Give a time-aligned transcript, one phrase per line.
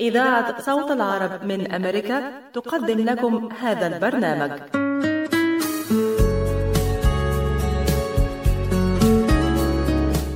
[0.00, 2.22] إذاعة صوت العرب من أمريكا
[2.54, 4.50] تقدم لكم هذا البرنامج.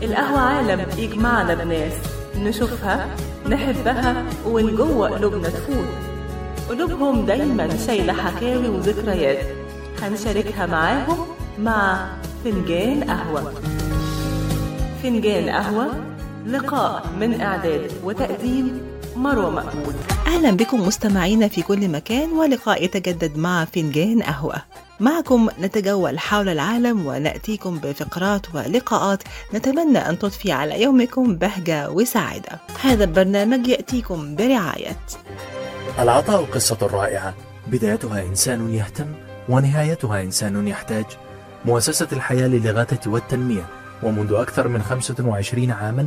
[0.02, 1.92] القهوة عالم يجمعنا بناس
[2.36, 3.06] نشوفها
[3.48, 5.88] نحبها ومن جوه قلوبنا تفوت.
[6.68, 9.46] قلوبهم دايما شايلة حكاوي وذكريات.
[10.02, 11.26] هنشاركها معاهم
[11.58, 12.06] مع
[12.44, 13.52] فنجان قهوة.
[15.02, 15.90] فنجان قهوة
[16.46, 19.94] لقاء من إعداد وتقديم مروة مقبول.
[20.26, 24.56] أهلا بكم مستمعينا في كل مكان ولقاء يتجدد مع فنجان قهوة.
[25.00, 29.22] معكم نتجول حول العالم ونأتيكم بفقرات ولقاءات
[29.54, 32.60] نتمنى أن تضفي على يومكم بهجة وسعادة.
[32.82, 34.96] هذا البرنامج يأتيكم برعاية.
[35.98, 37.34] العطاء قصة رائعة.
[37.66, 39.06] بدايتها إنسان يهتم
[39.48, 41.04] ونهايتها إنسان يحتاج.
[41.64, 43.66] مؤسسة الحياة للإغاثة والتنمية.
[44.02, 46.06] ومنذ أكثر من 25 عاما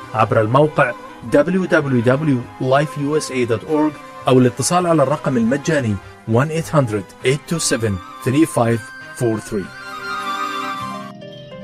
[0.13, 0.91] عبر الموقع
[1.33, 3.93] www.lifeusa.org
[4.27, 5.95] أو الاتصال على الرقم المجاني
[6.27, 6.31] 1-800-827-3543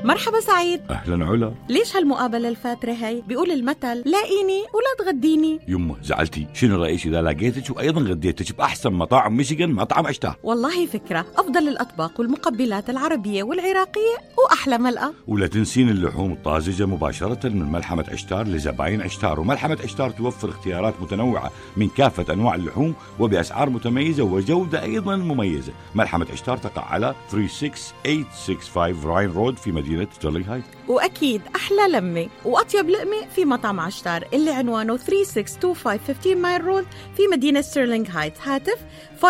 [0.04, 0.80] مرحبا سعيد.
[0.90, 1.54] أهلا علا.
[1.68, 5.60] ليش هالمقابلة الفاترة هي بيقول المثل لاقيني ولا تغديني.
[5.68, 6.46] يمه زعلتي.
[6.54, 11.26] شنو رأيك إذا لقيتك وأيضا غديتك بأحسن مطاعم ميشيغان مطعم اشتاه والله فكرة.
[11.36, 18.46] أفضل الأطباق والمقبلات العربية والعراقية وأحلى ملقى ولا تنسين اللحوم الطازجة مباشرة من ملحمة عشتار
[18.46, 19.40] لزباين عشتار.
[19.40, 25.72] وملحمة عشتار توفر اختيارات متنوعة من كافة أنواع اللحوم وبأسعار متميزة وجودة أيضا مميزة.
[25.94, 32.90] ملحمة عشتار تقع على 36865 Ryan Road في مدينه ستيرلينغ هايتس وأكيد أحلى لمة وأطيب
[32.90, 36.86] لقمة في مطعم عشتار اللي عنوانه 3625 15 Mile Road
[37.16, 38.78] في مدينة ستيرلينغ هايتس هاتف
[39.22, 39.26] 586-698-2585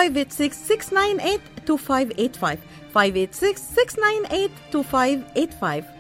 [2.97, 3.01] 586-698-2585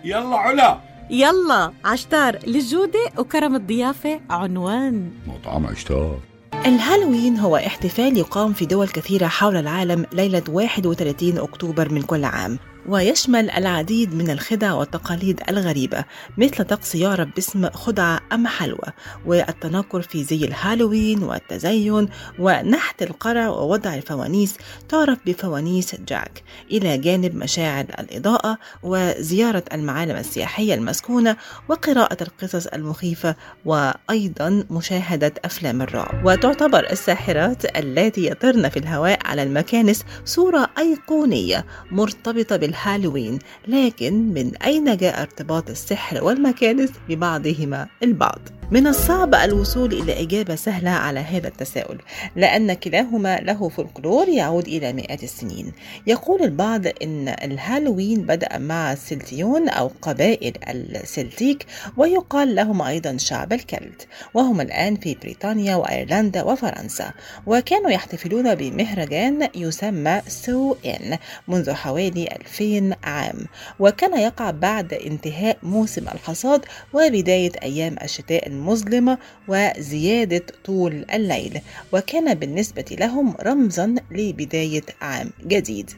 [0.04, 0.78] يلا علا.
[1.10, 5.10] يلا عشتار للجودة وكرم الضيافة عنوان.
[5.26, 6.18] مطعم عشتار.
[6.66, 12.58] الهالوين هو احتفال يقام في دول كثيرة حول العالم ليلة 31 أكتوبر من كل عام.
[12.88, 16.04] ويشمل العديد من الخدع والتقاليد الغريبة
[16.38, 18.88] مثل طقس يعرف باسم خدعة أم حلوى
[19.26, 24.56] والتنكر في زي الهالوين والتزين ونحت القرع ووضع الفوانيس
[24.88, 26.42] تعرف بفوانيس جاك.
[26.70, 31.36] إلى جانب مشاعر الإضاءة وزيارة المعالم السياحية المسكونة
[31.68, 36.26] وقراءة القصص المخيفة وأيضا مشاهدة أفلام الرعب.
[36.26, 44.96] وتعتبر الساحرات اللاتي يطرن في الهواء على المكانس صورة أيقونية مرتبطة بالهالوين لكن من أين
[44.96, 51.98] جاء ارتباط السحر والمكانس ببعضهما البعض؟ من الصعب الوصول إلى إجابة سهلة على هذا التساؤل
[52.36, 55.72] لأن كلاهما له فولكلور يعود إلى مئات السنين.
[56.06, 64.08] يقول البعض أن الهالوين بدأ مع السلتيون أو قبائل السلتيك ويقال لهم أيضا شعب الكلت.
[64.34, 67.12] وهم الآن في بريطانيا وأيرلندا وفرنسا
[67.46, 71.18] وكانوا يحتفلون بمهرجان يسمى سوين
[71.48, 72.28] منذ حوالي
[72.60, 73.46] 2000 عام.
[73.78, 81.60] وكان يقع بعد انتهاء موسم الحصاد وبداية أيام الشتاء المظلمة وزيادة طول الليل
[81.92, 85.90] وكان بالنسبة لهم رمزا لبداية عام جديد.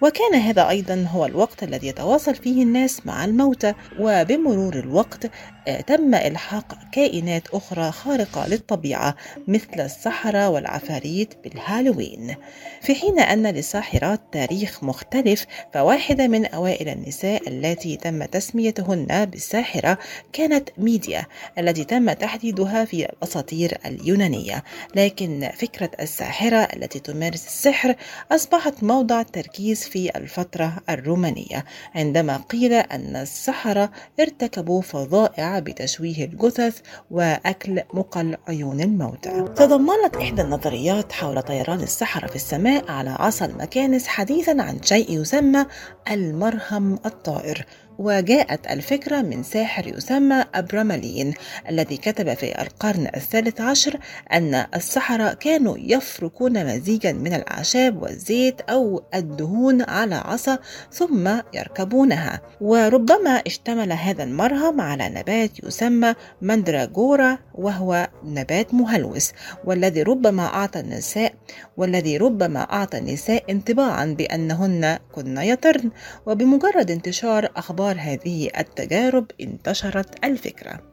[0.00, 5.30] وكان هذا أيضا هو الوقت الذي يتواصل فيه الناس مع الموتى وبمرور الوقت
[5.86, 9.16] تم إلحاق كائنات أخرى خارقة للطبيعة
[9.48, 12.34] مثل السحرة والعفاريت بالهالوين.
[12.80, 19.98] في حين أن للساحرات تاريخ مختلف فواحدة من أوائل النساء التي تم تسميتهن بالساحرة
[20.32, 21.26] كانت ميديا
[21.58, 24.64] التي تم تحديدها في الأساطير اليونانية.
[24.94, 27.94] لكن فكرة الساحرة التي تمارس السحر
[28.32, 37.82] أصبحت موضع تركيز في الفترة الرومانية عندما قيل أن السحرة ارتكبوا فظائع بتشويه الجثث وأكل
[37.94, 39.44] مقل عيون الموتى.
[39.56, 45.66] تضمنت إحدى النظريات حول طيران السحرة في السماء على عصا المكانس حديثا عن شيء يسمى
[46.10, 47.66] المرهم الطائر.
[47.98, 51.34] وجاءت الفكرة من ساحر يسمى أبرامالين
[51.68, 53.98] الذي كتب في القرن الثالث عشر
[54.32, 60.58] أن السحرة كانوا يفركون مزيجا من الأعشاب والزيت أو الدهون على عصا
[60.92, 62.40] ثم يركبونها.
[62.60, 69.32] وربما اشتمل هذا المرهم على نبات يسمى مندراجورا وهو نبات مهلوس
[69.64, 71.34] والذي ربما أعطى النساء
[71.76, 75.90] والذي ربما أعطى النساء انطباعا بأنهن كن يطرن.
[76.26, 80.91] وبمجرد انتشار أخبار هذه التجارب انتشرت الفكرة.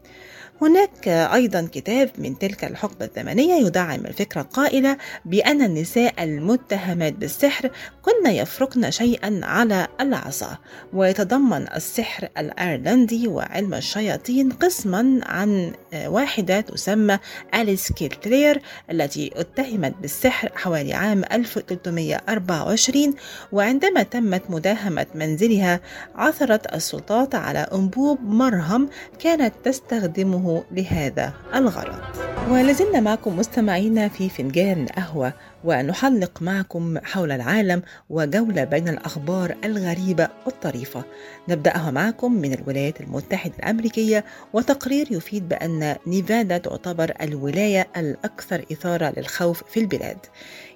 [0.62, 7.70] هناك أيضا كتاب من تلك الحقبة الزمنية يدعم الفكرة القائلة بأن النساء المتهمات بالسحر
[8.02, 10.58] كن يفرقن شيئا على العصا.
[10.94, 15.72] ويتضمن السحر الأيرلندي وعلم الشياطين قسما عن
[16.06, 17.20] واحدة تسمى
[17.56, 23.16] أليس كيلترير التي اتهمت بالسحر حوالي عام 1324
[23.52, 25.80] وعندما تمت مداهمة منزلها
[26.16, 28.90] عثرت السلطات على أنبوب مرهم
[29.20, 32.00] كانت تستخدمه لهذا الغرض.
[32.50, 35.34] ولازلنا معكم مستمعينا في فنجان قهوة.
[35.64, 41.04] ونحلق معكم حول العالم وجولة بين الأخبار الغريبة والطريفة.
[41.48, 49.64] نبدأها معكم من الولايات المتحدة الأمريكية وتقرير يفيد بأن نيفادا تعتبر الولاية الأكثر إثارة للخوف
[49.64, 50.18] في البلاد.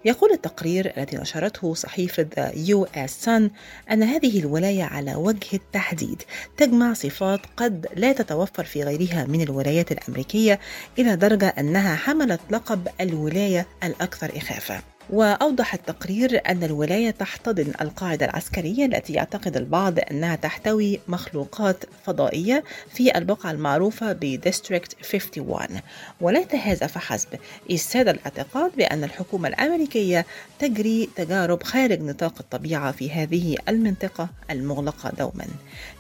[0.06, 3.50] يقول التقرير الذي نشرته صحيفة يو اس صن
[3.92, 6.22] أن هذه الولاية على وجه التحديد
[6.58, 10.60] تجمع صفات قد لا تتوفر في غيرها من الولايات الأمريكية
[11.00, 14.73] إلى درجة أنها حملت لقب الولاية الأكثر إخافة
[15.10, 22.64] وأوضح التقرير أن الولاية تحتضن القاعدة العسكرية التي يعتقد البعض أنها تحتوي مخلوقات فضائية
[22.94, 25.80] في البقعة المعروفة ب District 51
[26.22, 27.28] وليس هذا فحسب
[27.70, 30.26] إذ ساد الاعتقاد بأن الحكومة الأمريكية
[30.60, 35.46] تجري تجارب خارج نطاق الطبيعة في هذه المنطقة المغلقة دوما.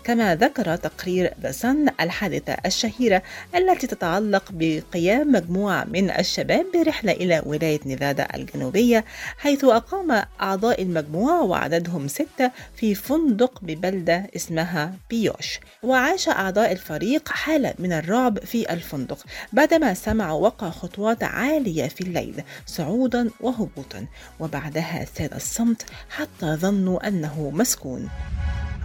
[0.04, 3.24] كما ذكر تقرير ذا صن الحادثة الشهيرة
[3.56, 9.06] التي تتعلق بقيام مجموعة من الشباب برحلة إلى ولاية نيفادا الجنوبية
[9.38, 15.60] حيث أقام أعضاء المجموعة وعددهم ستة في فندق ببلدة اسمها بيوش.
[15.84, 22.44] وعاش أعضاء الفريق حالة من الرعب في الفندق بعدما سمعوا وقع خطوات عالية في الليل
[22.66, 24.06] صعودا وهبوطا.
[24.40, 28.10] وبعدها ساد الصمت حتى ظنوا أنه مسكون.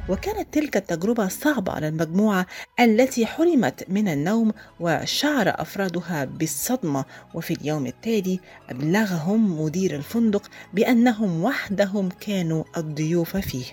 [0.09, 2.47] وكانت تلك التجربة صعبة على المجموعة
[2.81, 7.05] التي حرمت من النوم وشعر أفرادها بالصدمة.
[7.35, 8.41] وفي اليوم التالي
[8.71, 13.65] أبلغهم مدير الفندق بأنهم وحدهم كانوا الضيوف فيه.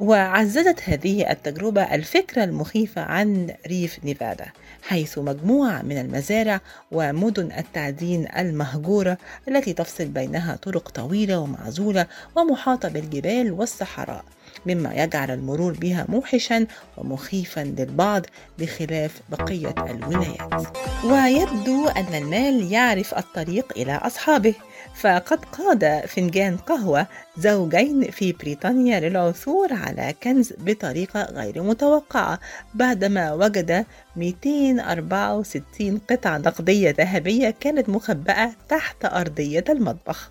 [0.00, 4.46] وعززت هذه التجربة الفكرة المخيفة عن ريف نيفادا
[4.82, 6.60] حيث مجموعة من المزارع
[6.92, 14.24] ومدن التعدين المهجورة التي تفصل بينها طرق طويلة ومعزولة ومحاطة بالجبال والصحراء.
[14.66, 16.66] مما يجعل المرور بها موحشا
[16.96, 18.26] ومخيفا للبعض
[18.58, 20.66] بخلاف بقية الولايات.
[21.04, 24.54] ويبدو أن المال يعرف الطريق إلى أصحابه.
[24.94, 27.06] فقد قاد فنجان قهوة
[27.38, 32.38] زوجين في بريطانيا للعثور على كنز بطريقة غير متوقعة
[32.74, 33.86] بعدما وجد
[34.16, 40.30] 264 قطعة نقدية ذهبية كانت مخبأة تحت أرضية المطبخ.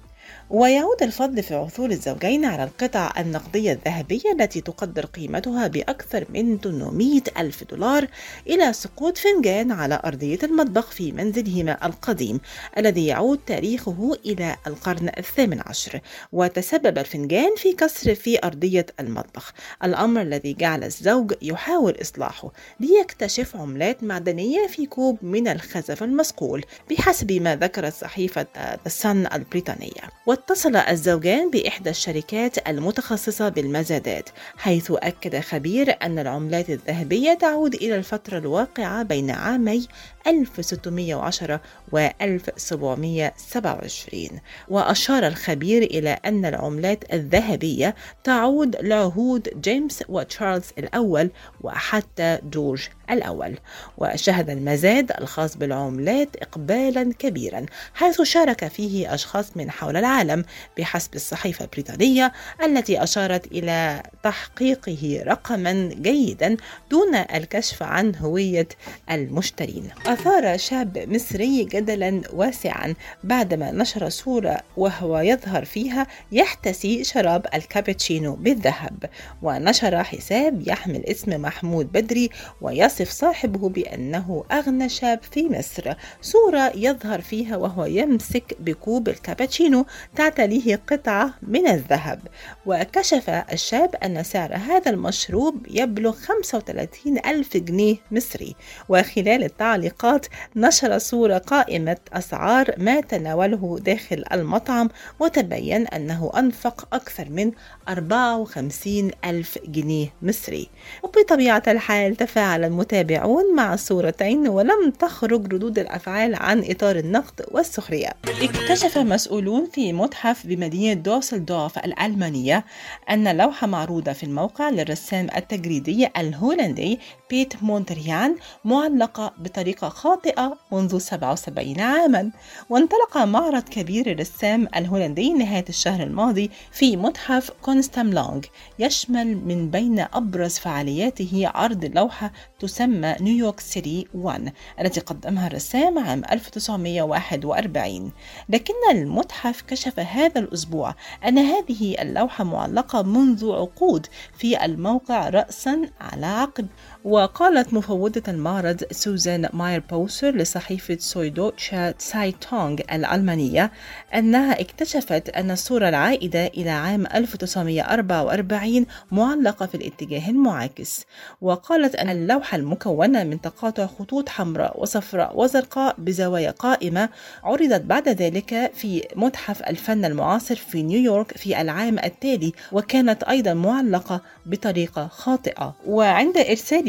[0.49, 7.21] ويعود الفضل في عثور الزوجين على القطع النقدية الذهبية التي تقدر قيمتها بأكثر من 800
[7.37, 8.07] ألف دولار
[8.47, 12.39] إلى سقوط فنجان على أرضية المطبخ في منزلهما القديم
[12.77, 15.99] الذي يعود تاريخه إلى القرن الثامن عشر.
[16.31, 19.53] وتسبب الفنجان في كسر في أرضية المطبخ.
[19.83, 27.31] الأمر الذي جعل الزوج يحاول إصلاحه ليكتشف عملات معدنية في كوب من الخزف المصقول بحسب
[27.31, 28.47] ما ذكرت صحيفة
[28.85, 30.01] السن البريطانية.
[30.39, 38.37] واتصل الزوجان بإحدى الشركات المتخصصة بالمزادات حيث أكد خبير أن العملات الذهبية تعود إلى الفترة
[38.37, 39.87] الواقعة بين عامي
[40.27, 44.29] 1610 و 1727
[44.67, 51.31] وأشار الخبير إلى أن العملات الذهبية تعود لعهود جيمس وتشارلز الأول
[51.61, 53.57] وحتى جورج الأول
[53.97, 60.45] وشهد المزاد الخاص بالعملات إقبالا كبيرا حيث شارك فيه أشخاص من حول العالم
[60.77, 62.31] بحسب الصحيفة البريطانية
[62.63, 66.57] التي أشارت إلى تحقيقه رقما جيدا
[66.91, 68.67] دون الكشف عن هوية
[69.11, 69.89] المشترين.
[70.05, 79.09] أثار شاب مصري جدلا واسعا بعدما نشر صورة وهو يظهر فيها يحتسي شراب الكابتشينو بالذهب
[79.41, 82.29] ونشر حساب يحمل اسم محمود بدري
[82.61, 85.93] ويصف صاحبه بأنه أغنى شاب في مصر.
[86.21, 92.19] صورة يظهر فيها وهو يمسك بكوب الكابتشينو تعتليه قطعة من الذهب.
[92.65, 98.55] وكشف الشاب أن سعر هذا المشروب يبلغ 35 ألف جنيه مصري.
[98.89, 100.25] وخلال التعليقات
[100.55, 104.89] نشر صورة قائمة أسعار ما تناوله داخل المطعم
[105.19, 107.51] وتبين أنه أنفق أكثر من
[107.89, 110.69] 54 ألف جنيه مصري.
[111.03, 118.09] وبطبيعة الحال تفاعل المتابعون مع الصورتين ولم تخرج ردود الأفعال عن إطار النقد والسخرية.
[118.41, 122.65] اكتشف مسؤولون في متحف بمدينة دوسلدورف الألمانية
[123.09, 131.79] أن لوحة معروضة في الموقع للرسام التجريدي الهولندي بيت مونتريان معلقة بطريقة خاطئة منذ 77
[131.79, 132.31] عاما.
[132.69, 138.41] وانطلق معرض كبير للرسام الهولندي نهاية الشهر الماضي في متحف كونستزاملونغ
[138.79, 146.23] يشمل من بين أبرز فعالياته عرض لوحة تسمى نيويورك سيتي 1 التي قدمها الرسام عام
[146.31, 148.11] 1941
[148.49, 150.95] لكن المتحف كشف هذا الأسبوع
[151.27, 154.07] أن هذه اللوحة معلقة منذ عقود
[154.37, 156.67] في الموقع رأسا على عقب
[157.03, 163.71] وقالت مفوضة المعرض سوزان ماير بوسر لصحيفة سود دويتشه تسايتونغ الألمانية
[164.15, 171.05] أنها اكتشفت أن الصورة العائدة إلى عام 1944 معلقة في الاتجاه المعاكس.
[171.41, 177.09] وقالت أن اللوحة المكونة من تقاطع خطوط حمراء وصفراء وزرقاء بزوايا قائمة
[177.43, 184.21] عرضت بعد ذلك في متحف الفن المعاصر في نيويورك في العام التالي وكانت أيضا معلقة
[184.45, 185.75] بطريقة خاطئة.
[185.87, 186.37] وعند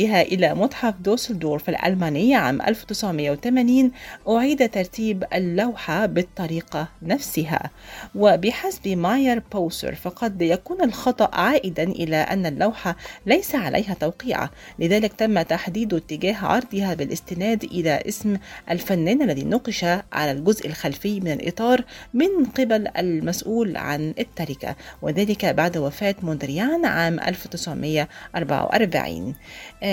[0.01, 3.93] إرسالها إلى متحف دوسلدورف الألماني عام 1980
[4.29, 7.71] أعيد ترتيب اللوحة بالطريقة نفسها.
[8.15, 15.43] وبحسب ماير بوسر فقد يكون الخطأ عائدا إلى أن اللوحة ليس عليها توقيعة لذلك تم
[15.43, 18.37] تحديد اتجاه عرضها بالاستناد إلى اسم
[18.71, 24.77] الفنان الذي نقش على الجزء الخلفي من الإطار من قبل المسؤول عن التركة.
[25.03, 29.35] وذلك بعد وفاة موندريان عام 1944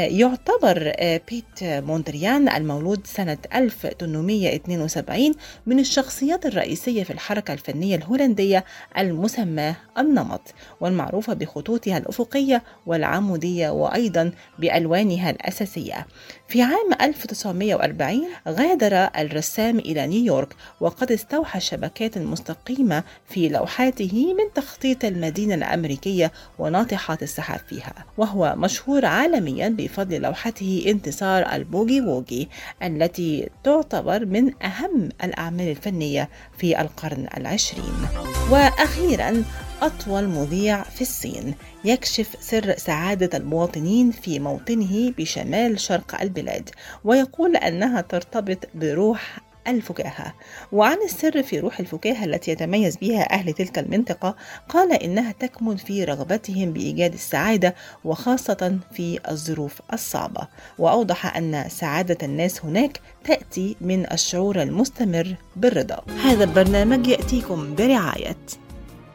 [0.05, 0.93] يعتبر
[1.29, 5.33] بيت موندريان المولود سنة 1872
[5.65, 8.65] من الشخصيات الرئيسية في الحركة الفنية الهولندية
[8.97, 10.41] المسماة النمط
[10.81, 16.07] والمعروفة بخطوطها الأفقية والعمودية وأيضا بألوانها الأساسية.
[16.47, 25.05] في عام 1940 غادر الرسام إلى نيويورك وقد استوحى الشبكات المستقيمة في لوحاته من تخطيط
[25.05, 32.47] المدينة الأمريكية وناطحات السحاب فيها وهو مشهور عالميا بفضل لوحته انتصار البوغي ووغي
[32.83, 38.07] التي تعتبر من أهم الأعمال الفنية في القرن العشرين.
[38.51, 39.43] وأخيرا
[39.81, 41.53] أطول مذيع في الصين
[41.85, 46.69] يكشف سر سعادة المواطنين في موطنه بشمال شرق البلاد
[47.03, 50.33] ويقول أنها ترتبط بروح الفكاهة.
[50.71, 54.35] وعن السر في روح الفكاهة التي يتميز بها أهل تلك المنطقة
[54.69, 60.47] قال إنها تكمن في رغبتهم بإيجاد السعادة وخاصة في الظروف الصعبة.
[60.79, 66.03] وأوضح أن سعادة الناس هناك تأتي من الشعور المستمر بالرضا.
[66.23, 68.37] هذا البرنامج يأتيكم برعاية.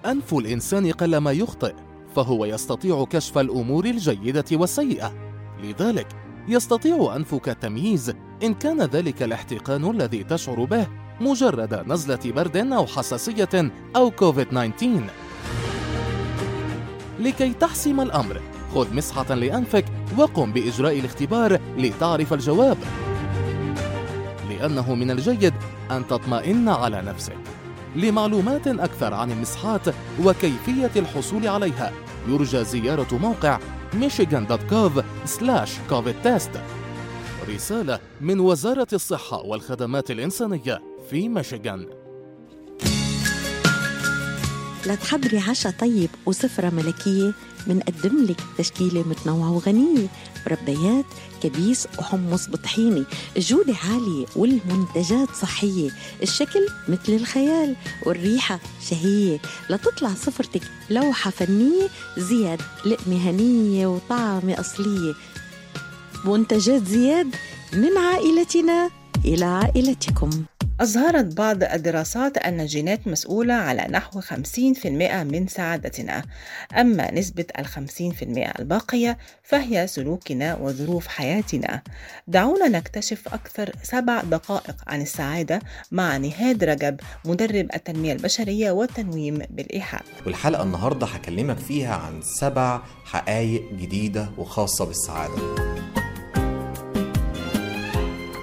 [0.07, 1.75] أنف الإنسان قلما يخطئ
[2.17, 5.15] فهو يستطيع كشف الأمور الجيدة والسيئة.
[5.63, 6.07] لذلك
[6.49, 10.87] يستطيع أنفك التمييز إن كان ذلك الاحتقان الذي تشعر به
[11.21, 15.03] مجرد نزلة برد أو حساسية أو كوفيد 19
[17.21, 18.41] لكي تحسم الأمر
[18.75, 19.85] خذ مسحة لأنفك
[20.19, 22.77] وقم بإجراء الاختبار لتعرف الجواب.
[24.51, 25.55] لأنه من الجيد
[25.91, 27.37] أن تطمئن على نفسك.
[27.97, 29.83] لمعلومات أكثر عن المسحات
[30.25, 31.93] وكيفية الحصول عليها
[32.29, 33.59] يرجى زيارة موقع
[33.93, 35.05] michigan.gov
[35.89, 36.51] covid test.
[37.49, 41.87] رسالة من وزارة الصحة والخدمات الإنسانية في ميشيغان.
[44.87, 47.33] لتحضري عشاء طيب وسفرة ملكية
[47.67, 50.07] منقدم لك تشكيلة متنوعة وغنية
[50.47, 51.05] مربيات
[51.43, 53.05] كبيس وحمص بطحيني
[53.37, 55.91] الجودة عالية والمنتجات صحية.
[56.23, 59.39] الشكل مثل الخيال والريحة شهية.
[59.71, 65.15] لتطلع سفرتك لوحة فنية زياد لقمة هنية وطعمة أصلية.
[66.25, 67.35] منتجات زياد
[67.73, 68.91] من عائلتنا
[69.25, 70.31] إلى عائلتكم.
[70.83, 76.23] أظهرت بعض الدراسات أن الجينات مسؤولة على نحو 50% من سعادتنا.
[76.81, 81.83] أما نسبة ال 50% الباقية فهي سلوكنا وظروف حياتنا.
[82.27, 85.61] دعونا نكتشف أكثر سبع دقائق عن السعادة
[85.91, 90.03] مع نهاد رجب مدرب التنمية البشرية والتنويم بالإيحاء.
[90.27, 96.02] والحلقة النهاردة هكلمك فيها عن سبع حقائق جديدة وخاصة بالسعادة.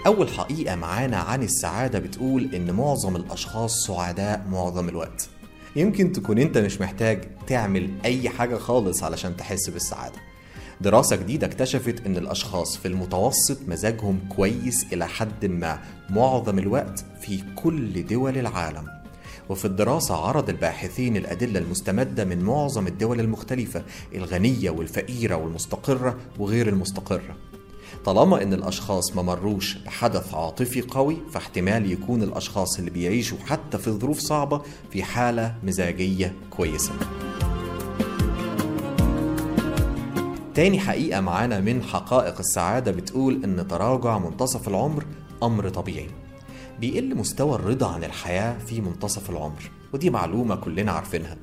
[0.07, 5.29] أول حقيقة معانا عن السعادة بتقول إن معظم الأشخاص سعداء معظم الوقت.
[5.75, 10.15] يمكن تكون أنت مش محتاج تعمل أي حاجة خالص علشان تحس بالسعادة.
[10.81, 15.79] دراسة جديدة اكتشفت إن الأشخاص في المتوسط مزاجهم كويس إلى حد ما
[16.09, 18.87] معظم الوقت في كل دول العالم.
[19.49, 23.83] وفي الدراسة عرض الباحثين الأدلة المستمدة من معظم الدول المختلفة
[24.15, 27.48] الغنية والفقيرة والمستقرة وغير المستقرة.
[28.05, 33.91] طالما إن الأشخاص ما مروش بحدث عاطفي قوي فاحتمال يكون الأشخاص اللي بيعيشوا حتى في
[33.91, 36.91] ظروف صعبة في حالة مزاجية كويسة.
[40.55, 45.05] تاني حقيقة معانا من حقائق السعادة بتقول إن تراجع منتصف العمر
[45.43, 46.09] أمر طبيعي.
[46.79, 51.37] بيقل مستوى الرضا عن الحياة في منتصف العمر ودي معلومة كلنا عارفينها.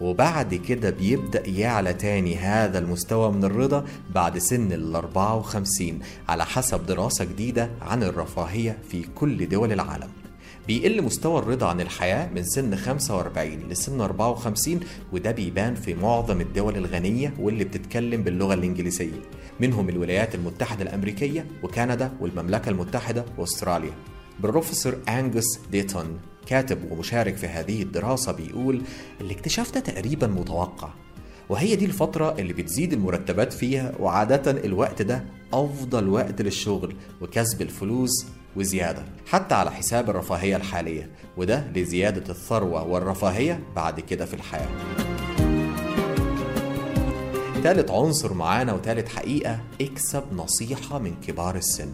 [0.00, 3.84] وبعد كده بيبدأ يعلى تاني هذا المستوى من الرضا
[4.14, 5.98] بعد سن ال 54
[6.28, 10.08] على حسب دراسة جديدة عن الرفاهية في كل دول العالم.
[10.66, 14.80] بيقل مستوى الرضا عن الحياة من سن 45 لسن 54
[15.12, 19.20] وده بيبان في معظم الدول الغنية واللي بتتكلم باللغة الإنجليزية.
[19.60, 23.92] منهم الولايات المتحدة الأمريكية وكندا والمملكة المتحدة وأستراليا.
[24.40, 28.82] بروفيسور أنجوس ديتون كاتب ومشارك في هذه الدراسة بيقول
[29.20, 30.88] الاكتشاف ده تقريبا متوقع
[31.48, 38.26] وهي دي الفترة اللي بتزيد المرتبات فيها وعادة الوقت ده أفضل وقت للشغل وكسب الفلوس
[38.56, 44.68] وزيادة حتى على حساب الرفاهية الحالية وده لزيادة الثروة والرفاهية بعد كده في الحياة.
[47.62, 51.88] تالت عنصر معانا وتالت حقيقة اكسب نصيحة من كبار السن.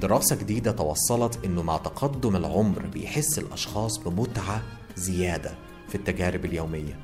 [0.00, 4.62] دراسة جديدة توصلت إنه مع تقدم العمر بيحس الأشخاص بمتعة
[4.96, 5.54] زيادة
[5.88, 6.98] في التجارب اليومية.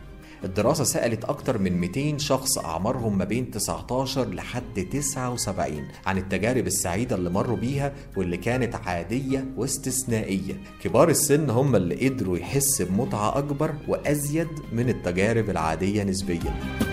[0.44, 7.16] الدراسة سألت أكتر من 200 شخص أعمارهم ما بين 19 لحد 79 عن التجارب السعيدة
[7.16, 10.60] اللي مروا بيها واللي كانت عادية واستثنائية.
[10.82, 16.89] كبار السن هم اللي قدروا يحس بمتعة أكبر وأزيد من التجارب العادية نسبياً.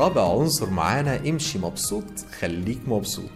[0.00, 2.04] رابع عنصر معانا امشي مبسوط
[2.38, 3.30] خليك مبسوط.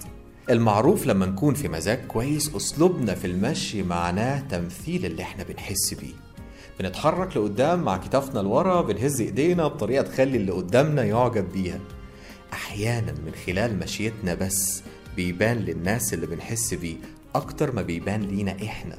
[0.51, 6.15] المعروف لما نكون في مزاج كويس أسلوبنا في المشي معناه تمثيل اللي إحنا بنحس بيه.
[6.81, 11.81] بنتحرك لقدام مع كتافنا لورا بنهز إيدينا بطريقة تخلي اللي قدامنا يعجب بيها.
[12.53, 14.83] أحيانا من خلال مشيتنا بس
[15.17, 16.97] بيبان للناس اللي بنحس بيه
[17.35, 18.99] أكتر ما بيبان لينا إحنا.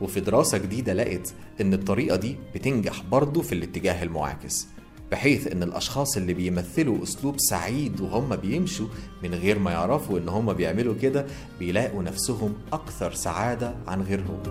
[0.00, 4.66] وفي دراسة جديدة لقت إن الطريقة دي بتنجح برضه في الاتجاه المعاكس.
[5.12, 8.86] بحيث إن الأشخاص اللي بيمثلوا أسلوب سعيد وهم بيمشوا
[9.22, 11.26] من غير ما يعرفوا إن هم بيعملوا كده
[11.58, 14.42] بيلاقوا نفسهم أكثر سعادة عن غيرهم.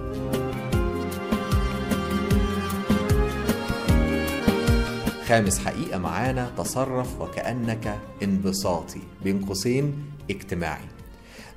[5.27, 9.01] خامس حقيقة معانا تصرف وكأنك انبساطي.
[9.23, 9.93] بين قوسين
[10.29, 10.96] اجتماعي.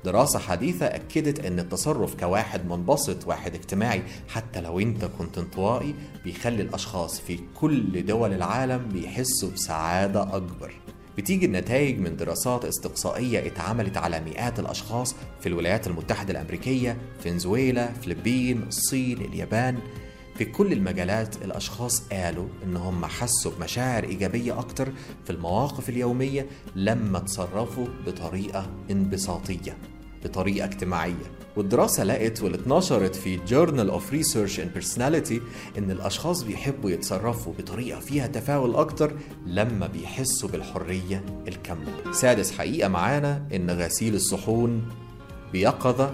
[0.05, 6.61] دراسة حديثة أكدت أن التصرف كواحد منبسط واحد اجتماعي حتى لو أنت كنت انطوائي بيخلي
[6.61, 10.73] الأشخاص في كل دول العالم بيحسوا بسعادة أكبر.
[11.17, 18.63] بتيجي النتائج من دراسات استقصائية اتعملت على مئات الأشخاص في الولايات المتحدة الأمريكية، فنزويلا، فلبين،
[18.67, 19.79] الصين، اليابان.
[20.41, 24.91] في كل المجالات الأشخاص قالوا إن هم حسوا بمشاعر إيجابية أكتر
[25.23, 29.77] في المواقف اليومية لما تصرفوا بطريقة انبساطية
[30.23, 31.31] بطريقة اجتماعية.
[31.55, 35.41] والدراسة لقت واللي اتنشرت في Journal of Research and Personality
[35.77, 39.13] إن الأشخاص بيحبوا يتصرفوا بطريقة فيها تفاؤل أكتر
[39.45, 42.11] لما بيحسوا بالحرية الكاملة.
[42.11, 44.89] سادس حقيقة معانا إن غسيل الصحون
[45.53, 46.13] بيقظة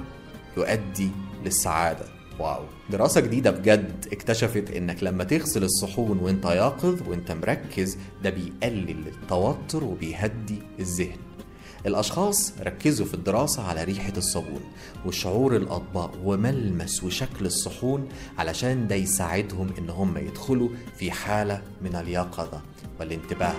[0.57, 1.09] يؤدي
[1.45, 2.16] للسعادة.
[2.39, 2.63] واو.
[2.89, 9.83] دراسة جديدة بجد اكتشفت إنك لما تغسل الصحون وإنت يقظ وإنت مركز ده بيقلل التوتر
[9.83, 11.17] وبيهدي الذهن.
[11.85, 14.61] الأشخاص ركزوا في الدراسة على ريحة الصابون
[15.05, 20.69] وشعور الأطباق وملمس وشكل الصحون علشان ده يساعدهم إن هم يدخلوا
[20.99, 22.61] في حالة من اليقظة
[22.99, 23.53] والانتباه.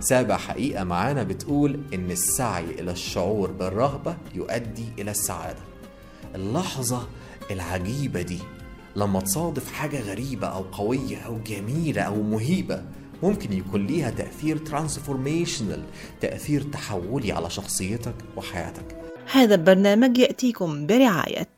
[0.00, 5.58] سابع حقيقة معانا بتقول إن السعي إلى الشعور بالرغبة يؤدي إلى السعادة.
[6.34, 7.08] اللحظة
[7.50, 8.38] العجيبة دي.
[8.96, 12.82] لما تصادف حاجة غريبة أو قوية أو جميلة أو مهيبة
[13.22, 15.82] ممكن يكون ليها تأثير ترانسفورميشنال
[16.20, 18.96] تأثير تحولي على شخصيتك وحياتك.
[19.32, 21.48] هذا البرنامج يأتيكم برعاية.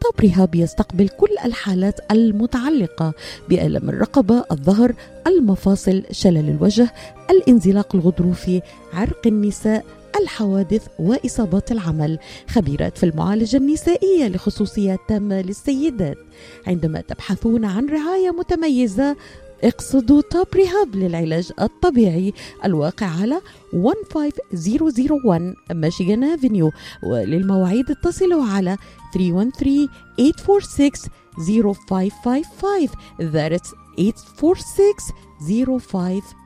[0.00, 3.12] طب رهاب يستقبل كل الحالات المتعلقة
[3.48, 4.94] بألم الرقبة، الظهر،
[5.26, 6.92] المفاصل، شلل الوجه،
[7.30, 9.84] الانزلاق الغضروفي، عرق النساء،
[10.20, 12.18] الحوادث وإصابات العمل.
[12.48, 16.18] خبيرات في المعالجة النسائية لخصوصيات تامه للسيدات.
[16.66, 19.16] عندما تبحثون عن رعاية متميزة
[19.64, 22.32] اقصدوا توب ريهاب للعلاج الطبيعي
[22.64, 23.40] الواقع على
[23.72, 26.70] 15001 ميشيغان افنيو
[27.02, 28.76] وللمواعيد اتصلوا على
[29.14, 34.94] 313 846 0555 That's 846
[35.40, 36.37] 0555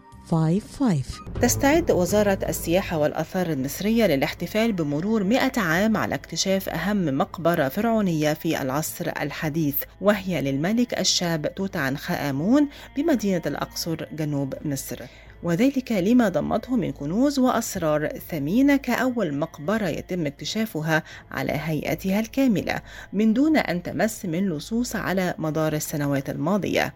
[1.43, 8.63] تستعد وزارة السياحة والآثار المصرية للاحتفال بمرور 100 عام على اكتشاف أهم مقبرة فرعونية في
[8.63, 15.03] العصر الحديث وهي للملك الشاب توت عنخ آمون بمدينة الأقصر جنوب مصر.
[15.43, 23.33] وذلك لما ضمته من كنوز وأسرار ثمينة كأول مقبرة يتم اكتشافها على هيئتها الكاملة من
[23.33, 26.95] دون أن تمس من لصوص على مدار السنوات الماضية.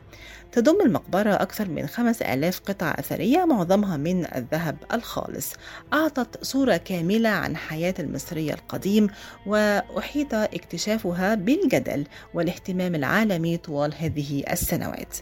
[0.56, 5.52] تضم المقبرة أكثر من خمس آلاف قطعة أثرية معظمها من الذهب الخالص.
[5.92, 9.08] أعطت صورة كاملة عن حياة المصرية القديم
[9.46, 15.16] وأحيط اكتشافها بالجدل والاهتمام العالمي طوال هذه السنوات.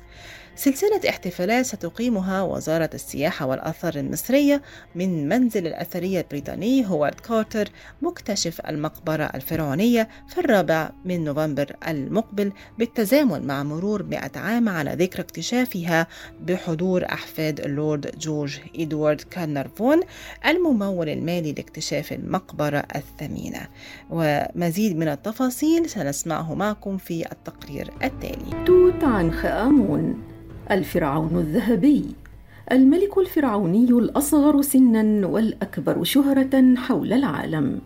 [0.57, 4.62] سلسلة احتفالات ستقيمها وزارة السياحة والآثار المصرية
[4.95, 7.69] من منزل الأثرية البريطاني هوارد كارتر
[8.03, 15.23] مكتشف المقبرة الفرعونية في الرابع من نوفمبر المقبل بالتزامن مع مرور 100 عام على ذكرى
[15.23, 16.07] اكتشافها
[16.40, 20.01] بحضور أحفاد اللورد جورج إدوارد كارنرفون
[20.47, 23.69] الممول المالي لاكتشاف المقبرة الثمينة.
[24.11, 28.64] ومزيد من التفاصيل سنسمعه معكم في التقرير التالي.
[28.67, 30.34] توت عنخ آمون.
[30.70, 32.05] الفرعون الذهبي.
[32.72, 37.81] الملك الفرعوني الأصغر سنا والأكبر شهرة حول العالم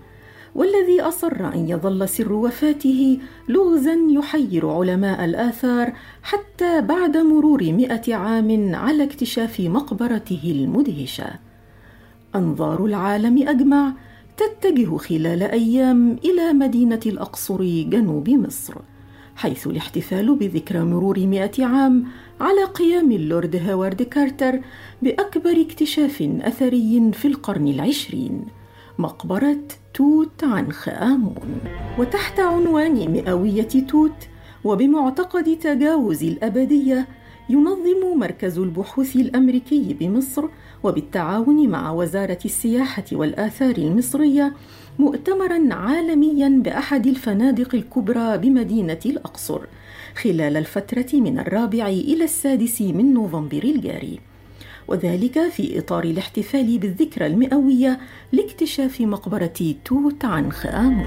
[0.54, 8.74] والذي أصر أن يظل سر وفاته لغزا يحير علماء الآثار حتى بعد مرور مئة عام
[8.74, 11.30] على اكتشاف مقبرته المدهشة.
[12.34, 13.92] أنظار العالم أجمع
[14.36, 18.74] تتجه خلال أيام إلى مدينة الأقصر جنوب مصر
[19.36, 22.04] حيث الاحتفال بذكرى مرور مئة عام
[22.40, 24.60] على قيام اللورد هوارد كارتر
[25.02, 28.44] بأكبر اكتشاف أثري في القرن العشرين
[28.98, 29.58] مقبرة
[29.94, 31.60] توت عنخ آمون.
[31.98, 34.28] وتحت عنوان مئوية توت
[34.64, 37.08] وبمعتقد تجاوز الأبدية
[37.50, 40.44] ينظم مركز البحوث الأمريكي بمصر
[40.82, 44.54] وبالتعاون مع وزارة السياحة والآثار المصرية
[44.98, 49.60] مؤتمرا عالميا بأحد الفنادق الكبرى بمدينة الأقصر.
[50.22, 54.20] خلال الفترة من الرابع إلى السادس من نوفمبر الجاري.
[54.88, 57.98] وذلك في إطار الاحتفال بالذكرى المئوية
[58.32, 61.06] لاكتشاف مقبرة توت عنخ امون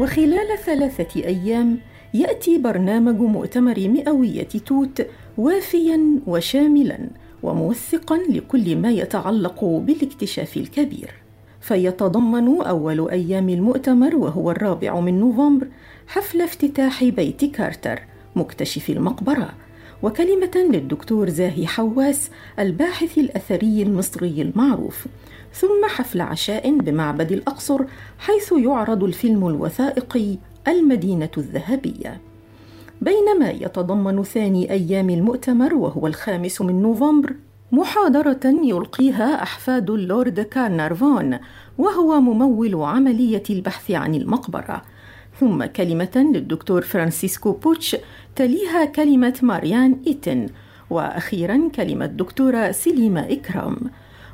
[0.00, 1.78] وخلال ثلاثة أيام
[2.14, 5.06] يأتي برنامج مؤتمر مئوية توت
[5.38, 6.98] وافيا وشاملا
[7.42, 11.10] وموثقا لكل ما يتعلق بالاكتشاف الكبير.
[11.60, 15.66] فيتضمن أول أيام المؤتمر وهو الرابع من نوفمبر
[16.06, 19.50] حفل افتتاح بيت كارتر مكتشف المقبرة
[20.02, 25.06] وكلمة للدكتور زاهي حواس الباحث الأثري المصري المعروف.
[25.54, 27.80] ثم حفل عشاء بمعبد الأقصر
[28.18, 30.36] حيث يعرض الفيلم الوثائقي
[30.68, 32.20] المدينة الذهبية.
[33.00, 37.34] بينما يتضمن ثاني أيام المؤتمر وهو الخامس من نوفمبر
[37.72, 41.38] محاضرة يلقيها أحفاد اللورد كارنارفون
[41.78, 44.82] وهو ممول عملية البحث عن المقبرة.
[45.42, 47.96] ثم كلمة للدكتور فرانسيسكو بوتش
[48.36, 50.46] تليها كلمة ماريان إيتن
[50.90, 53.76] وأخيرا كلمة دكتورة سليمة إكرام.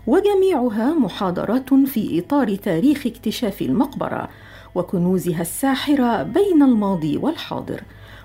[0.06, 4.28] وجميعها محاضرات في إطار تاريخ اكتشاف المقبرة
[4.74, 7.82] وكنوزها الساحرة بين الماضي والحاضر.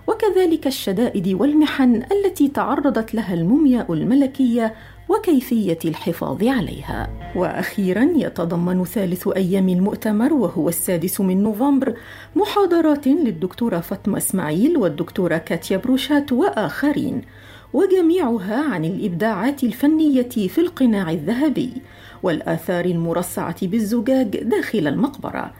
[0.07, 4.73] وكذلك الشدائد والمحن التي تعرضت لها المومياء الملكية
[5.13, 7.09] وكيفية الحفاظ عليها.
[7.35, 11.93] وأخيرا يتضمن ثالث أيام المؤتمر وهو السادس من نوفمبر
[12.35, 17.21] محاضرات للدكتورة فاطمة إسماعيل والدكتورة كاتيا بروشات وآخرين
[17.73, 21.71] وجميعها عن الإبداعات الفنية في القناع الذهبي
[22.23, 25.53] والآثار المرصعة بالزجاج داخل المقبرة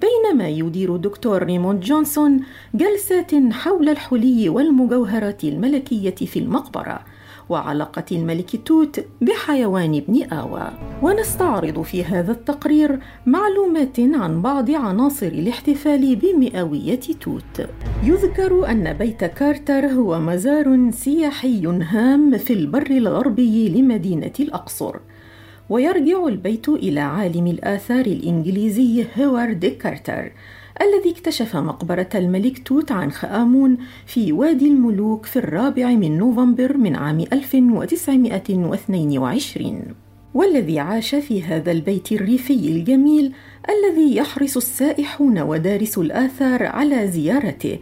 [0.00, 2.40] بينما يدير دكتور ريموند جونسون
[2.74, 7.04] جلسات حول الحلي والمجوهرات الملكية في المقبرة
[7.50, 10.70] وعلاقة الملك توت بحيوان ابن آوى.
[11.02, 17.68] ونستعرض في هذا التقرير معلومات عن بعض عناصر الاحتفال بمئوية توت.
[18.04, 24.96] يذكر أن بيت كارتر هو مزار سياحي هام في البر الغربي لمدينة الأقصر.
[25.68, 30.32] ويرجع البيت إلى عالم الآثار الإنجليزي هوارد كارتر.
[30.82, 36.96] الذي اكتشف مقبرة الملك توت عنخ آمون في وادي الملوك في الرابع من نوفمبر من
[36.96, 39.82] عام 1922
[40.34, 43.32] والذي عاش في هذا البيت الريفي الجميل
[43.68, 47.78] الذي يحرص السائحون ودارس الآثار على زيارته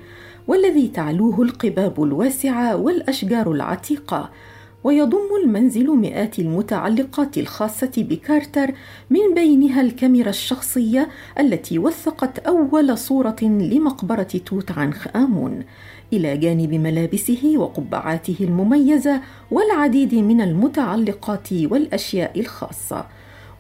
[0.47, 4.31] والذي تعلوه القباب الواسعة والأشجار العتيقة
[4.89, 8.75] ويضم المنزل مئات المتعلقات الخاصة بكارتر
[9.11, 15.65] من بينها الكاميرا الشخصية التي وثقت أول صورة لمقبرة توت عنخ آمون
[16.13, 19.21] إلى جانب ملابسه وقبعاته المميزة
[19.51, 23.07] والعديد من المتعلقات والأشياء الخاصة.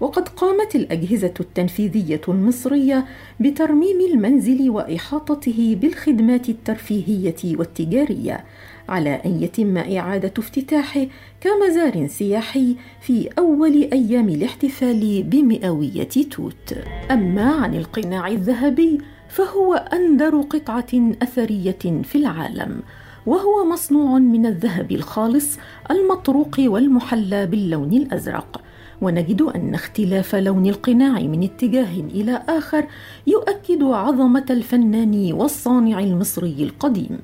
[0.00, 3.04] وقد قامت الأجهزة التنفيذية المصرية
[3.40, 8.44] بترميم المنزل وإحاطته بالخدمات الترفيهية والتجارية.
[8.88, 11.06] على أن يتم إعادة افتتاحه
[11.40, 16.74] كمزار سياحي في أول أيام الاحتفال بمئوية توت.
[17.10, 18.98] أما عن القناع الذهبي
[19.28, 22.82] فهو أندر قطعة أثرية في العالم،
[23.26, 25.58] وهو مصنوع من الذهب الخالص
[25.90, 28.60] المطروق والمحلى باللون الأزرق.
[29.02, 32.86] ونجد أن اختلاف لون القناع من اتجاه إلى آخر
[33.26, 37.18] يؤكد عظمة الفنان والصانع المصري القديم.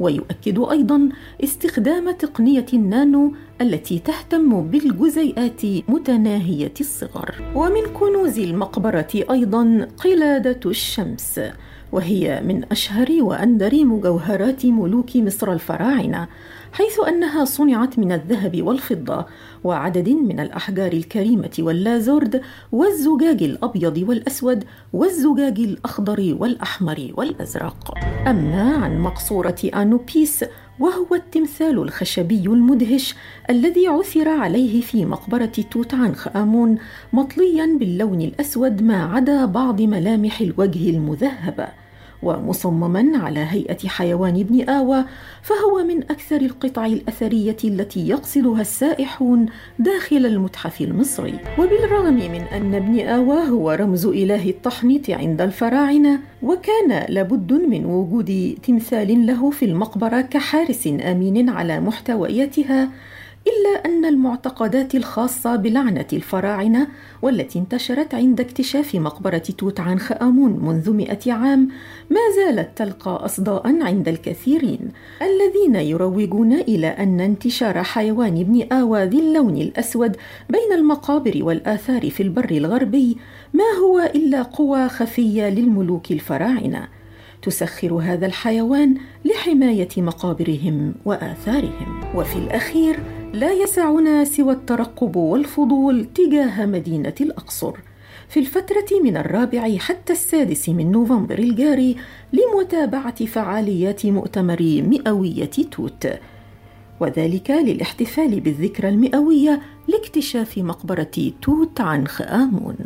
[0.00, 1.08] ويؤكد أيضا
[1.44, 7.34] استخدام تقنية النانو التي تهتم بالجزيئات متناهية الصغر.
[7.54, 11.40] ومن كنوز المقبرة أيضا قلادة الشمس
[11.92, 16.28] وهي من أشهر واندر مجوهرات ملوك مصر الفراعنة.
[16.72, 19.26] حيث أنها صنعت من الذهب والفضة
[19.64, 22.40] وعدد من الأحجار الكريمة واللازورد
[22.72, 27.94] والزجاج الأبيض والأسود والزجاج الأخضر والأحمر والأزرق.
[28.26, 30.44] أما عن مقصورة آنوبيس
[30.80, 33.14] وهو التمثال الخشبي المدهش
[33.50, 36.78] الذي عثر عليه في مقبرة توت عنخ آمون
[37.12, 41.87] مطليا باللون الأسود ما عدا بعض ملامح الوجه المذهبة.
[42.22, 45.04] ومصمما على هيئة حيوان ابن آوى
[45.42, 49.46] فهو من أكثر القطع الأثرية التي يقصدها السائحون
[49.78, 51.34] داخل المتحف المصري.
[51.58, 58.58] وبالرغم من أن ابن آوى هو رمز إله التحنيط عند الفراعنة وكان لابد من وجود
[58.62, 62.88] تمثال له في المقبرة كحارس آمين على محتوياتها
[63.48, 66.88] إلا أن المعتقدات الخاصة بلعنة الفراعنة
[67.22, 71.68] والتي انتشرت عند اكتشاف مقبرة توت عنخ آمون منذ مئة عام
[72.10, 79.18] ما زالت تلقى أصداء عند الكثيرين الذين يروجون إلى أن انتشار حيوان ابن آوى ذي
[79.18, 80.16] اللون الأسود
[80.50, 83.16] بين المقابر والآثار في البر الغربي
[83.54, 86.88] ما هو إلا قوى خفية للملوك الفراعنة
[87.42, 92.04] تسخر هذا الحيوان لحماية مقابرهم وآثارهم.
[92.14, 92.98] وفي الأخير
[93.32, 97.72] لا يسعنا سوى الترقب والفضول تجاه مدينة الأقصر.
[98.28, 101.96] في الفترة من الرابع حتى السادس من نوفمبر الجاري
[102.32, 106.08] لمتابعة فعاليات مؤتمر مئوية توت.
[107.00, 112.76] وذلك للاحتفال بالذكرى المئوية لاكتشاف مقبرة توت عنخ آمون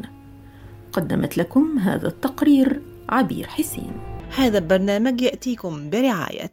[0.93, 3.93] قدمت لكم هذا التقرير عبير حسين.
[4.37, 6.53] هذا البرنامج يأتيكم برعاية.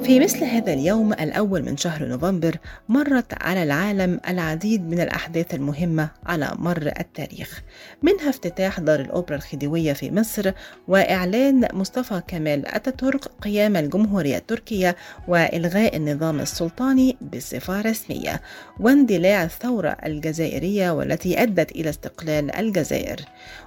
[0.00, 2.56] في مثل هذا اليوم الأول من شهر نوفمبر
[2.88, 7.62] مرت على العالم العديد من الأحداث المهمة على مر التاريخ.
[8.02, 10.52] منها افتتاح دار الأوبرا الخديوية في مصر
[10.88, 14.96] وإعلان مصطفى كمال أتاتورك قيام الجمهورية التركية
[15.28, 18.40] وإلغاء النظام السلطاني بصفة رسمية
[18.80, 23.20] واندلاع الثورة الجزائرية والتي أدت إلى استقلال الجزائر.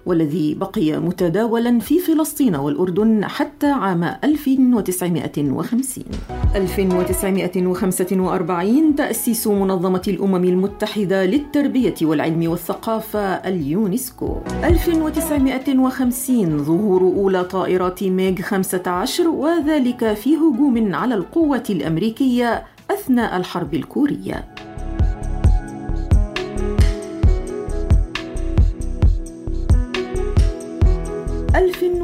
[0.08, 6.04] والذي بقي متداولا في فلسطين والأردن حتى عام 1950
[6.56, 14.36] 1945 تأسيس منظمة الأمم المتحدة للتربية والعلم والثقافة اليونسكو.
[14.64, 24.44] 1950 ظهور أولى طائرات ميغ 15 وذلك في هجوم على القوة الأمريكية أثناء الحرب الكورية.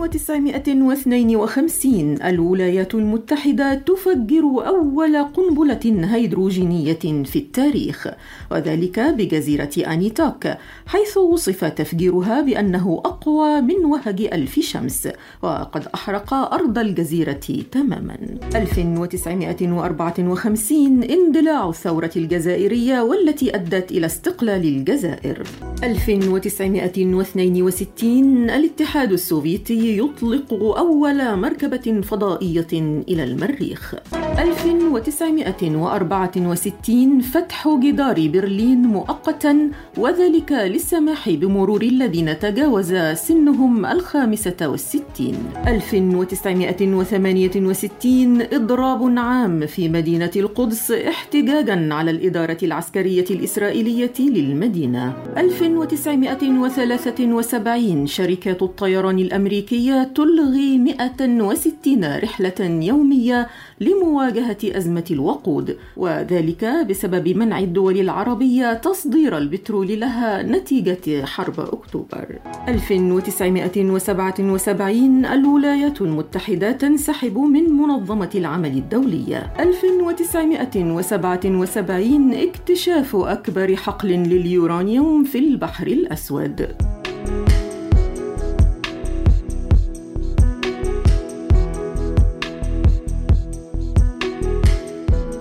[0.05, 8.09] 1952 الولايات المتحدة تفجر أول قنبلة هيدروجينية في التاريخ
[8.51, 10.47] وذلك بجزيرة أنيتوك
[10.87, 15.09] حيث وصف تفجيرها بأنه أقوى من وهج ألف شمس
[15.43, 17.41] وقد أحرق أرض الجزيرة
[17.73, 18.17] تماما.
[18.57, 25.43] 1954 اندلاع الثورة الجزائرية والتي أدت إلى استقلال الجزائر.
[25.83, 32.67] 1962 الاتحاد السوفيتي يطلق أول مركبة فضائية
[33.09, 33.95] إلى المريخ.
[34.39, 45.35] 1964 فتح جدار برلين مؤقتا وذلك للسماح بمرور الذين تجاوز سنهم الخامسة والستين.
[45.67, 55.13] 1968 إضراب عام في مدينة القدس احتجاجا على الإدارة العسكرية الإسرائيلية للمدينة.
[55.37, 63.49] 1973 شركات الطيران الأمريكية العربية تلغي 160 رحلة يومية
[63.81, 72.39] لمواجهة أزمة الوقود وذلك بسبب منع الدول العربية تصدير البترول لها نتيجة حرب أكتوبر.
[72.69, 79.53] 1977 الولايات المتحدة تنسحب من منظمة العمل الدولية.
[79.61, 86.69] 1977 اكتشاف أكبر حقل لليورانيوم في البحر الأسود.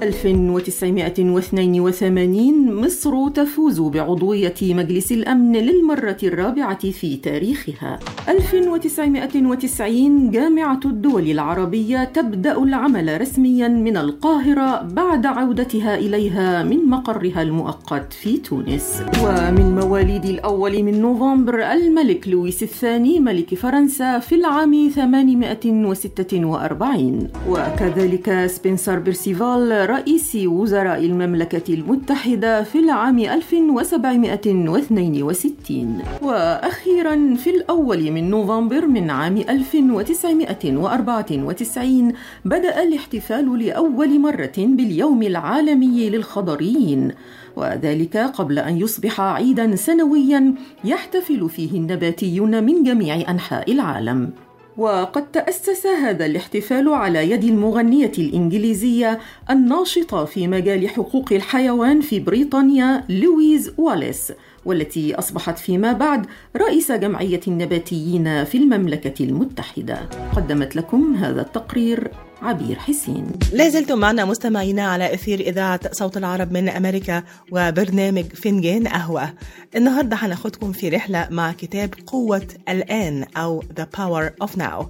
[0.03, 7.99] 1982 مصر تفوز بعضوية مجلس الأمن للمرة الرابعة في تاريخها.
[8.29, 18.13] 1990 جامعة الدول العربية تبدأ العمل رسميا من القاهرة بعد عودتها إليها من مقرها المؤقت
[18.13, 19.01] في تونس.
[19.23, 28.99] ومن مواليد الأول من نوفمبر الملك لويس الثاني ملك فرنسا في العام 846 وكذلك سبنسر
[28.99, 39.37] بيرسيفال رئيس وزراء المملكة المتحدة في العام 1762 وأخيرا في الأول من نوفمبر من عام
[39.37, 42.13] 1994
[42.45, 47.11] بدأ الاحتفال لأول مرة باليوم العالمي للخضريين.
[47.55, 54.29] وذلك قبل أن يصبح عيدا سنويا يحتفل فيه النباتيون من جميع أنحاء العالم.
[54.77, 59.19] وقد تأسس هذا الاحتفال على يد المغنية الإنجليزية
[59.49, 64.33] الناشطة في مجال حقوق الحيوان في بريطانيا لويز واليس
[64.65, 66.25] والتي أصبحت فيما بعد
[66.57, 70.09] رئيس جمعية النباتيين في المملكة المتحدة.
[70.35, 72.11] قدمت لكم هذا التقرير
[72.41, 73.27] عبير حسين.
[73.53, 79.33] لا زلتم معنا مستمعينا على أثير إذاعة صوت العرب من أمريكا وبرنامج فنجان قهوة.
[79.75, 84.85] النهاردة هناخدكم في رحلة مع كتاب قوة الآن أو The Power of Now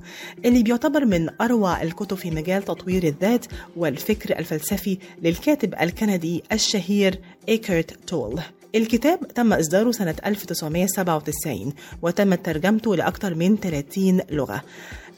[0.46, 3.46] اللي بيعتبر من أروع الكتب في مجال تطوير الذات
[3.78, 7.20] والفكر الفلسفي للكاتب الكندي الشهير
[7.50, 8.40] إيكرت تول.
[8.76, 14.62] الكتاب تم إصداره سنة 1997 وتم ترجمته لأكثر من 30 لغة.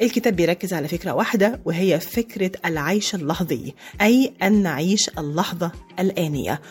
[0.01, 6.61] الكتاب بيركز على فكرة واحدة وهي فكرة العيش اللحظي أي أن نعيش اللحظة الآنية.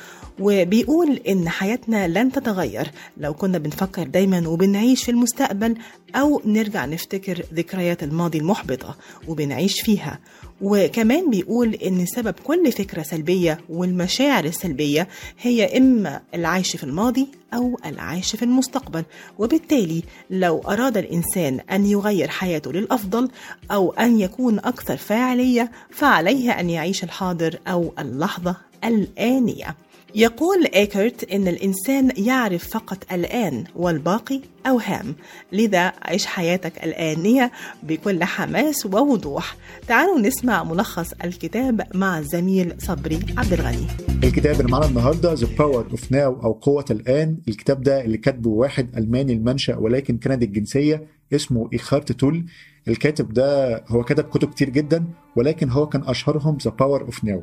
[0.40, 2.90] وبيقول إن حياتنا لن تتغير.
[3.16, 5.76] لو كنا بنفكر دايما وبنعيش في المستقبل
[6.14, 8.96] أو نرجع نفتكر ذكريات الماضي المحبطة
[9.28, 10.18] وبنعيش فيها.
[10.62, 15.08] وكمان بيقول إن سبب كل فكرة سلبية والمشاعر السلبية
[15.40, 19.04] هي إما العيش في الماضي أو العيش في المستقبل.
[19.38, 23.28] وبالتالي لو أراد الإنسان أن يغير حياته للأفضل
[23.70, 29.76] أو أن يكون أكثر فاعلية فعليه أن يعيش الحاضر أو اللحظة الآنية.
[30.16, 35.14] يقول إيكرت إن الإنسان يعرف فقط الآن والباقي أوهام.
[35.52, 37.52] لذا عيش حياتك الآنية
[37.82, 39.56] بكل حماس ووضوح.
[39.88, 43.86] تعالوا نسمع ملخص الكتاب مع الزميل صبري عبد الغني.
[44.24, 47.36] الكتاب اللي معانا النهارده The Power of Now أو قوة الآن.
[47.48, 52.46] الكتاب ده اللي كاتبه واحد ألماني المنشأ ولكن كندي الجنسية اسمه إيكهارت تول.
[52.88, 55.04] الكاتب ده هو كتب كتب كتير جدا
[55.36, 57.42] ولكن هو كان أشهرهم The Power of Now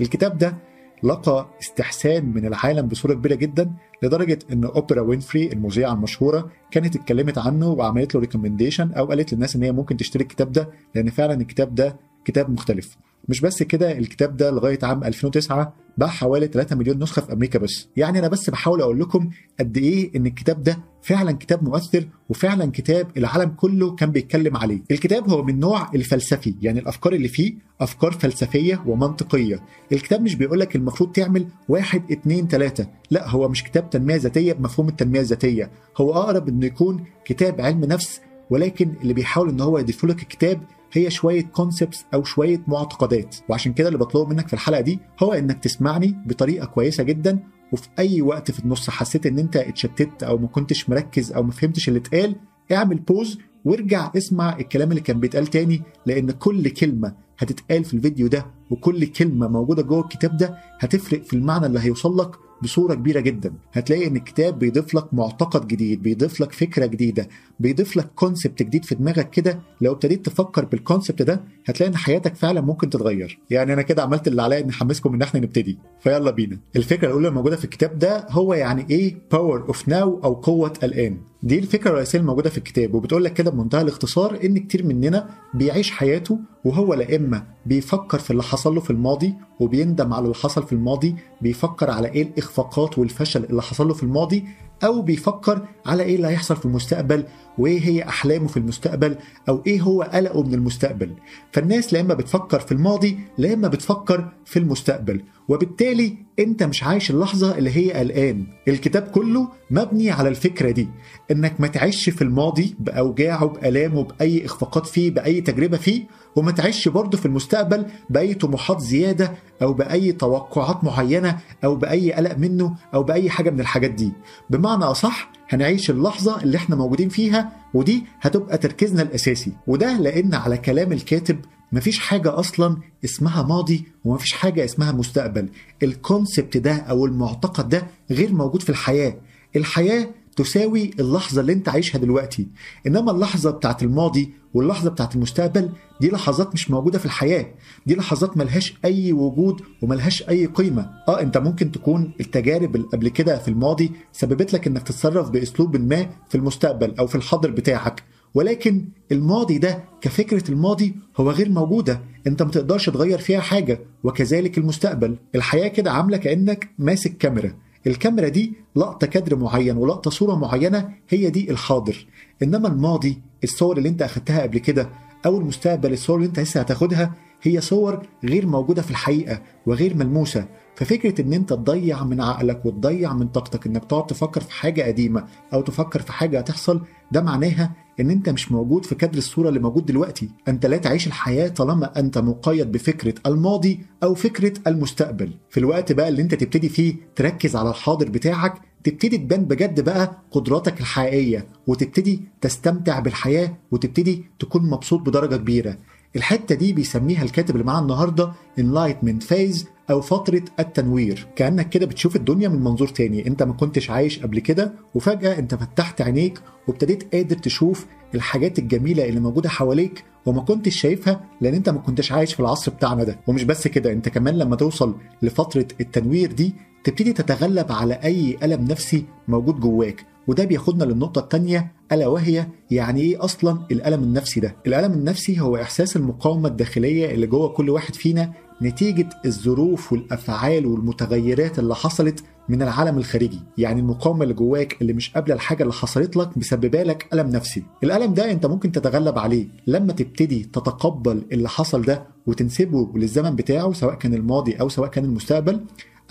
[0.00, 0.56] الكتاب ده
[1.04, 3.70] لقى استحسان من العالم بصورة كبيرة جدا
[4.02, 9.56] لدرجة إن أوبرا وينفري المذيعة المشهورة كانت اتكلمت عنه وعملت له recommendation أو قالت للناس
[9.56, 12.96] إن هي ممكن تشتري الكتاب ده لأن فعلا الكتاب ده كتاب مختلف.
[13.28, 17.58] مش بس كده الكتاب ده لغاية عام 2009 باع حوالي 3 مليون نسخة في أمريكا
[17.58, 17.88] بس.
[17.96, 19.30] يعني أنا بس بحاول أقول لكم
[19.60, 24.80] قد إيه إن الكتاب ده فعلا كتاب مؤثر وفعلا كتاب العالم كله كان بيتكلم عليه.
[24.90, 29.60] الكتاب هو من نوع الفلسفي يعني الأفكار اللي فيه أفكار فلسفية ومنطقية.
[29.92, 32.86] الكتاب مش بيقول لك المفروض تعمل واحد اتنين تلاتة.
[33.10, 35.70] لا هو مش كتاب تنمية ذاتية بمفهوم التنمية الذاتية.
[35.96, 38.20] هو أقرب إنه يكون كتاب علم نفس
[38.50, 40.60] ولكن اللي بيحاول إن هو يضيف لك الكتاب
[40.92, 43.36] هي شوية concepts أو شوية معتقدات.
[43.48, 47.38] وعشان كده اللي بطلبه منك في الحلقة دي هو إنك تسمعني بطريقة كويسة جدا
[47.72, 51.50] وفي أي وقت في النص حسيت إن أنت اتشتت أو ما كنتش مركز أو ما
[51.52, 52.36] فهمتش اللي اتقال
[52.72, 58.26] اعمل pause وارجع اسمع الكلام اللي كان بيتقال تاني لأن كل كلمة هتتقال في الفيديو
[58.26, 62.30] ده وكل كلمة موجودة جوه الكتاب ده هتفرق في المعنى اللي هيوصل لك
[62.62, 63.52] بصورة كبيرة جدا.
[63.72, 67.28] هتلاقي إن الكتاب بيضيف لك معتقد جديد بيضيف لك فكرة جديدة
[67.60, 69.60] بيضيف لك concept جديد في دماغك كده.
[69.80, 73.38] لو ابتديت تفكر بال concept ده هتلاقي إن حياتك فعلا ممكن تتغير.
[73.50, 75.78] يعني أنا كده عملت اللي عليا إني احمسكم إن إحنا نبتدي.
[76.00, 76.58] فيلا بينا.
[76.76, 81.18] الفكرة الأولى الموجودة في الكتاب ده هو يعني إيه Power of Now أو قوة الآن.
[81.42, 85.90] دي الفكرة الرئيسية الموجوده في الكتاب وبتقول لك كده بمنتهى الاختصار إن كتير مننا بيعيش
[85.90, 90.62] حياته وهو لا إما بيفكر في اللي حصل له في الماضي وبيندم على اللي حصل
[90.62, 94.44] في الماضي بيفكر على إيه الإخفاقات والفشل اللي حصل له في الماضي
[94.84, 97.24] أو بيفكر على إيه اللي هيحصل في المستقبل
[97.58, 99.16] وإيه هي أحلامه في المستقبل
[99.48, 101.10] أو إيه هو قلقه من المستقبل.
[101.52, 105.22] فالناس لا إما بتفكر في الماضي لا إما بتفكر في المستقبل.
[105.48, 108.46] وبالتالي أنت مش عايش اللحظة اللي هي قلقان.
[108.68, 110.88] الكتاب كله مبني على الفكرة دي.
[111.30, 116.02] إنك ما تعيش في الماضي بأوجاعه بآلامه بأي إخفاقات فيه بأي تجربة فيه
[116.36, 122.38] وما تعيش برضه في المستقبل بأي طموحات زيادة أو بأي توقعات معينة أو بأي قلق
[122.38, 124.12] منه أو بأي حاجة من الحاجات دي.
[124.50, 129.52] بمعنى أصح هنعيش اللحظة اللي إحنا موجودين فيها ودي هتبقى تركيزنا الأساسي.
[129.66, 131.38] وده لأن على كلام الكاتب
[131.72, 135.48] مفيش حاجة أصلا اسمها ماضي ومفيش حاجة اسمها مستقبل.
[135.82, 139.14] الكونسبت ده أو المعتقد ده غير موجود في الحياة.
[139.56, 142.48] الحياة تساوي اللحظة اللي أنت عايشها دلوقتي.
[142.86, 147.46] إنما اللحظة بتاعت الماضي واللحظة بتاعت المستقبل دي لحظات مش موجودة في الحياة.
[147.86, 150.90] دي لحظات ملهاش أي وجود وملهاش أي قيمة.
[151.08, 155.76] آه أنت ممكن تكون التجارب اللي قبل كده في الماضي سببت لك إنك تتصرف بأسلوب
[155.76, 158.02] ما في المستقبل أو في الحاضر بتاعك.
[158.34, 162.00] ولكن الماضي ده كفكرة الماضي هو غير موجودة.
[162.26, 165.16] أنت ما تقدرش تغير فيها حاجة وكذلك المستقبل.
[165.34, 167.52] الحياة كده عاملة كأنك ماسك كاميرا.
[167.86, 172.06] الكاميرا دي لقطة كادر معين ولقطة صورة معينة هي دي الحاضر.
[172.42, 174.88] إنما الماضي الصور اللي أنت أخدتها قبل كده
[175.26, 180.46] أو المستقبل الصور اللي أنت لسه هتاخدها هي صور غير موجودة في الحقيقة وغير ملموسة.
[180.76, 185.24] ففكرة إن أنت تضيع من عقلك وتضيع من طاقتك إنك تقعد تفكر في حاجة قديمة
[185.54, 186.80] أو تفكر في حاجة هتحصل
[187.12, 190.28] ده معناها إن أنت مش موجود في كادر الصورة اللي موجود دلوقتي.
[190.48, 195.32] أنت لا تعيش الحياة طالما أنت مقيد بفكرة الماضي أو فكرة المستقبل.
[195.50, 198.54] في الوقت بقى اللي أنت تبتدي فيه تركز على الحاضر بتاعك
[198.84, 205.76] تبتدي تبان بجد بقى قدراتك الحقيقية وتبتدي تستمتع بالحياة وتبتدي تكون مبسوط بدرجة كبيرة.
[206.16, 211.26] الحتة دي بيسميها الكاتب اللي معانا النهاردة enlightenment phase أو فترة التنوير.
[211.36, 213.26] كأنك كده بتشوف الدنيا من منظور تاني.
[213.26, 219.08] أنت ما كنتش عايش قبل كده وفجأة أنت فتحت عينيك وابتديت قادر تشوف الحاجات الجميلة
[219.08, 223.18] اللي موجودة حواليك وما كنتش شايفها لأن أنت ما كنتش عايش في العصر بتاعنا ده.
[223.26, 228.64] ومش بس كده أنت كمان لما توصل لفترة التنوير دي تبتدي تتغلب على أي ألم
[228.64, 230.04] نفسي موجود جواك.
[230.26, 235.56] وده بياخدنا للنقطة التانية ألا وهي يعني إيه أصلا الألم النفسي ده؟ الألم النفسي هو
[235.56, 238.32] إحساس المقاومة الداخلية اللي جوه كل واحد فينا
[238.62, 245.10] نتيجة الظروف والأفعال والمتغيرات اللي حصلت من العالم الخارجي يعني المقاومة اللي جواك اللي مش
[245.10, 247.62] قابلة الحاجة اللي حصلت لك مسببة لك ألم نفسي.
[247.84, 253.72] الألم ده أنت ممكن تتغلب عليه لما تبتدي تتقبل اللي حصل ده وتنسبه للزمن بتاعه
[253.72, 255.60] سواء كان الماضي أو سواء كان المستقبل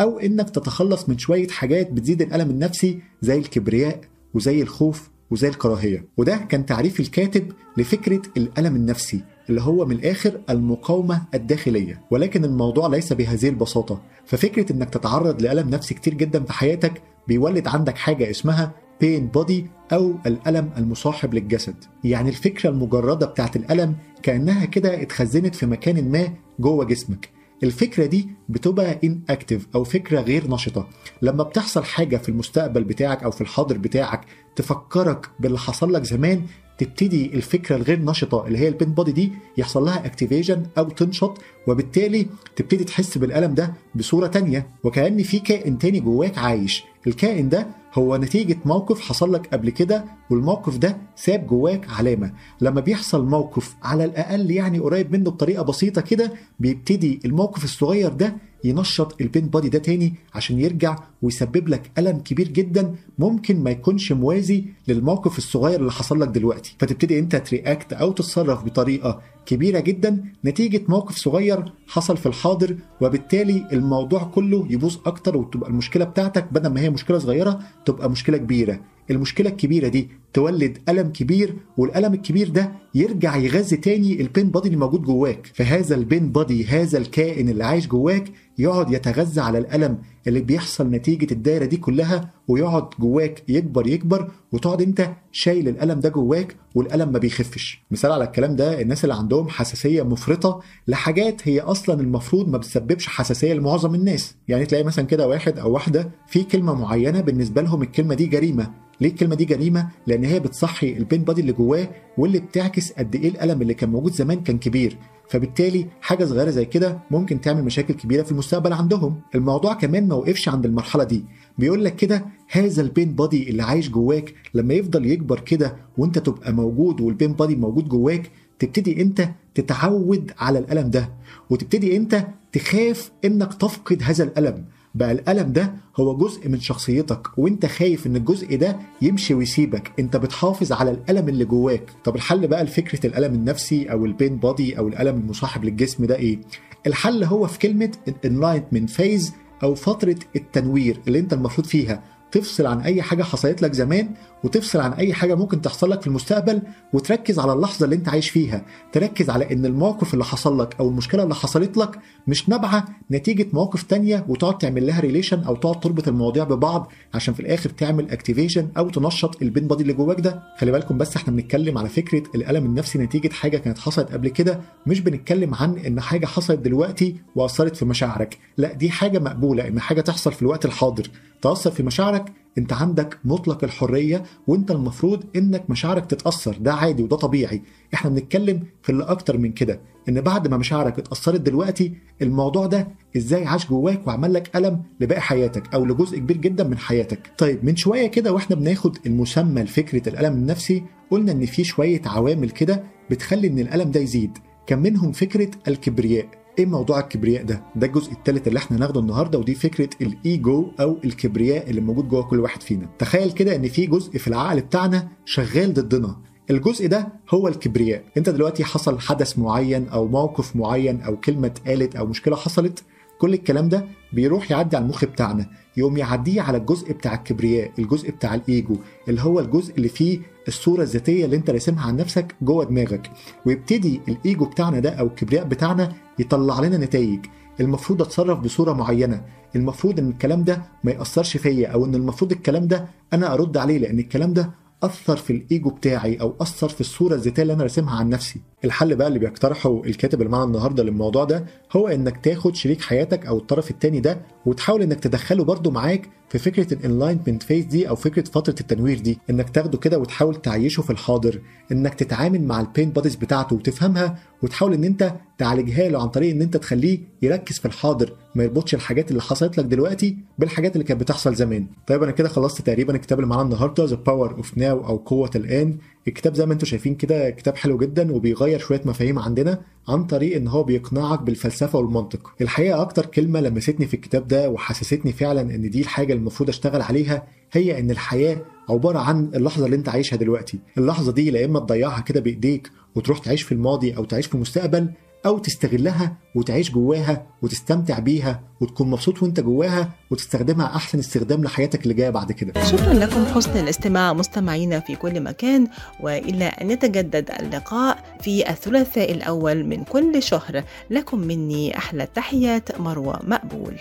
[0.02, 4.02] أو إنك تتخلص من شوية حاجات بتزيد الألم النفسي زي الكبرياء
[4.34, 6.06] وزي الخوف وزي الكراهية.
[6.18, 9.22] وده كان تعريف الكاتب لفكرة الألم النفسي.
[9.52, 12.02] اللي هو من الآخر المقاومة الداخلية.
[12.12, 14.02] ولكن الموضوع ليس بهذه البساطة.
[14.26, 18.72] ففكرة إنك تتعرض لألم نفسي كتير جدا في حياتك بيولد عندك حاجة اسمها
[19.02, 21.76] بين بودي أو الألم المصاحب للجسد.
[22.04, 27.30] يعني الفكرة المجردة بتاعت الألم كأنها كده اتخزنت في مكان ما جوه جسمك.
[27.64, 30.88] الفكرة دي بتبقى ان اكتف أو فكرة غير نشطة.
[31.22, 34.22] لما بتحصل حاجة في المستقبل بتاعك أو في الحاضر بتاعك
[34.56, 36.42] تفكرك باللي حصل لك زمان
[36.82, 41.38] تبتدي الفكرة الغير نشطة اللي هي ال pain body دي يحصل لها activation أو تنشط
[41.68, 46.84] وبالتالي تبتدي تحس بالألم ده بصورة تانية وكأن في كائن تاني جواك عايش.
[47.08, 52.32] الكائن ده هو نتيجة موقف حصل لك قبل كده والموقف ده ساب جواك علامة.
[52.62, 58.36] لما بيحصل موقف على الأقل يعني قريب منه بطريقة بسيطة كده بيبتدي الموقف الصغير ده
[58.64, 63.72] ينشط ال pain body ده تاني عشان يرجع ويسبب لك ألم كبير جدا ممكن ما
[63.72, 66.76] يكونش موازي للموقف الصغير اللي حصل لك دلوقتي.
[66.80, 71.51] فتبتدي أنت ت react أو تتصرف بطريقة كبيرة جدا نتيجة موقف صغير
[71.88, 77.18] حصل في الحاضر وبالتالي الموضوع كله يبوظ أكتر وتبقى المشكلة بتاعتك بدل ما هي مشكلة
[77.18, 78.80] صغيرة تبقى مشكلة كبيرة.
[79.12, 84.68] المشكلة الكبيرة دي تولد ألم كبير والألم الكبير ده يرجع يغذي تاني ال pain body
[84.68, 85.52] اللي موجود جواك.
[85.54, 89.98] فهذا ال pain body هذا الكائن اللي عايش جواك يقعد يتغذى على الألم
[90.28, 96.10] اللي بيحصل نتيجة الدايرة دي كلها ويقعد جواك يكبر يكبر وتقعد أنت شايل الألم ده
[96.10, 97.82] جواك والألم ما بيخفش.
[97.92, 103.08] مثال على الكلام ده الناس اللي عندهم حساسية مفرطة لحاجات هي أصلا المفروض ما بتسببش
[103.08, 104.36] حساسية لمعظم الناس.
[104.48, 108.72] يعني تلاقي مثلا كده واحد أو واحدة في كلمة معينة بالنسبة لهم الكلمة دي جريمة.
[109.02, 113.30] ليه الكلمة دي جريمة؟ لأن هي بتصحي البين بادي اللي جواه واللي بتعكس قد إيه
[113.30, 114.98] الألم اللي كان موجود زمان كان كبير.
[115.30, 119.22] فبالتالي حاجة صغيرة زي كده ممكن تعمل مشاكل كبيرة في المستقبل عندهم.
[119.36, 121.26] الموضوع كمان ما وقفش عند المرحلة دي.
[121.58, 126.20] بيقول لك كده هذا ال pain body اللي عايش جواك لما يفضل يكبر كده وأنت
[126.20, 131.10] تبقى موجود وال pain body موجود جواك تبتدي أنت تتعود على الألم ده.
[131.50, 134.66] وتبتدي أنت تخاف إنك تفقد هذا الألم.
[134.96, 139.92] بقى الألم ده هو جزء من شخصيتك وأنت خايف إن الجزء ده يمشي ويسيبك.
[140.00, 141.84] أنت بتحافظ على الألم اللي جواك.
[142.04, 146.16] طب الحل بقى لفكرة الألم النفسي أو ال pain body أو الألم المصاحب للجسم ده
[146.16, 146.40] إيه؟
[146.88, 147.92] الحل هو في كلمة
[148.26, 149.32] enlightenment phase
[149.64, 152.04] أو فترة التنوير اللي أنت المفروض فيها.
[152.32, 154.10] تفصل عن أي حاجة حصلت لك زمان
[154.44, 156.62] وتفصل عن أي حاجة ممكن تحصل لك في المستقبل
[156.94, 158.66] وتركز على اللحظة اللي أنت عايش فيها.
[158.92, 163.48] تركز على إن الموقف اللي حصل لك أو المشكلة اللي حصلت لك مش نابعة نتيجة
[163.54, 168.12] مواقف تانية وتقعد تعمل لها relation أو تقعد تربط المواضيع ببعض عشان في الآخر تعمل
[168.12, 170.44] activation أو تنشط ال pain body اللي جواك ده.
[170.58, 174.60] خلي بالكم بس إحنا بنتكلم على فكرة الألم النفسي نتيجة حاجة كانت حصلت قبل كده
[174.88, 178.38] مش بنتكلم عن إن حاجة حصلت دلوقتي وأثرت في مشاعرك.
[178.58, 181.08] لا دي حاجة مقبولة إن حاجة تحصل في الوقت الحاضر.
[181.42, 186.58] تاثر في مشاعرك انت عندك مطلق الحرية وانت المفروض انك مشاعرك تتأثر.
[186.60, 187.62] ده عادي وده طبيعي.
[187.94, 189.80] إحنا بنتكلم في اللي أكتر من كده
[190.10, 192.88] إن بعد ما مشاعرك اتأثرت دلوقتي الموضوع ده
[193.18, 197.32] إزاي عاش جواك وعمل لك ألم لباقي حياتك أو لجزء كبير جدا من حياتك.
[197.38, 202.50] طيب من شوية كده وإحنا بناخد المسمى لفكرة الألم النفسي قلنا إن في شوية عوامل
[202.50, 204.38] كده بتخلي إن الألم ده يزيد.
[204.68, 206.41] كان منهم فكرة الكبرياء.
[206.62, 210.98] إيه موضوع الكبرياء ده؟ ده الجزء الثالث اللي إحنا هناخده النهارده ودي فكرة الإيجو أو
[211.06, 212.90] الكبرياء اللي موجود جوه كل واحد فينا.
[213.00, 216.16] تخيل كده إن في جزء في العقل بتاعنا شغال ضدنا.
[216.50, 221.96] الجزء ده هو الكبرياء، أنت دلوقتي حصل حدث معين أو موقف معين أو كلمة اتقالت
[221.96, 222.84] أو مشكلة حصلت
[223.22, 225.46] كل الكلام ده بيروح يعدي على المخ بتاعنا
[225.78, 228.76] يقوم يعديه على الجزء بتاع الكبرياء الجزء بتاع الإيجو
[229.08, 233.12] اللي هو الجزء اللي فيه الصورة الذاتية اللي انت راسمها عن نفسك جوه دماغك.
[233.46, 237.20] ويبتدي الإيجو بتاعنا ده أو الكبرياء بتاعنا يطلع لنا نتائج.
[237.60, 239.22] المفروض أتصرف بصورة معينة.
[239.56, 243.78] المفروض إن الكلام ده ما يأثرش فيا أو إن المفروض الكلام ده أنا أرد عليه
[243.78, 244.52] لأن الكلام ده
[244.84, 248.42] أثر في الإيجو بتاعي أو أثر في الصورة الذاتية اللي أنا راسمها عن نفسي.
[248.66, 251.46] الحل بقى اللي بيقترحه الكاتب اللي معانا النهارده للموضوع ده
[251.76, 256.38] هو إنك تاخد شريك حياتك أو الطرف الثاني ده وتحاول إنك تدخله برده معاك في
[256.38, 259.20] فكرة ال enlightenment phase دي أو فكرة فترة التنوير دي.
[259.30, 261.42] إنك تاخده كده وتحاول تعيشه في الحاضر.
[261.72, 266.36] إنك تتعامل مع ال pain bodies بتاعته وتفهمها وتحاول إن أنت تعالجها له عن طريق
[266.36, 270.84] إن أنت تخليه يركز في الحاضر ما يربطش الحاجات اللي حصلت لك دلوقتي بالحاجات اللي
[270.84, 271.68] كانت بتحصل زمان.
[271.88, 275.32] طيب أنا كده خلصت تقريبا الكتاب اللي معانا النهارده The Power of Now أو قوة
[275.36, 275.78] الآن.
[276.08, 280.36] الكتاب زي ما أنتم شايفين كده كتاب حلو جدا وبيغير شوية مفاهيم عندنا عن طريق
[280.36, 282.32] إن هو بيقنعك بالفلسفة والمنطق.
[282.42, 287.24] الحقيقة أكتر كلمة لمستني في الكتاب ده وحسستني فعلا إن دي الحاجة المفروض أشتغل عليها
[287.52, 288.38] هي إن الحياة
[288.70, 290.60] عبارة عن اللحظة اللي أنت عايشها دلوقتي.
[290.78, 294.90] اللحظة دي لا إما تضيعها كده بإيديك وتروح تعيش في الماضي أو تعيش في المستقبل
[295.26, 301.94] أو تستغلها وتعيش جواها وتستمتع بيها وتكون مبسوط وأنت جواها وتستخدمها أحسن استخدام لحياتك اللي
[301.94, 302.64] جاية بعد كده.
[302.64, 305.68] شكرا لكم حسن الاستماع مستمعينا في كل مكان
[306.00, 310.64] وإلى أن يتجدد اللقاء في الثلاثاء الأول من كل شهر.
[310.90, 313.76] لكم مني أحلى التحيات مروة مقبول.